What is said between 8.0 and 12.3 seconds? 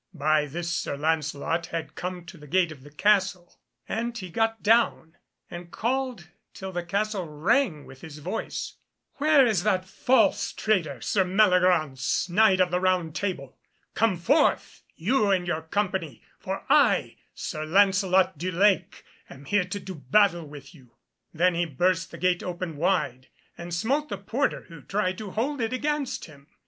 his voice. "Where is that false traitor Sir Meliagraunce,